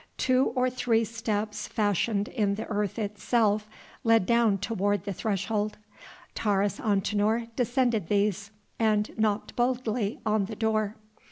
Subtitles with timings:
[0.17, 3.69] Two or three steps fashioned in the earth itself
[4.03, 5.77] led down toward the threshold.
[6.33, 10.95] Taurus Antinor descended these and knocked boldly on the door.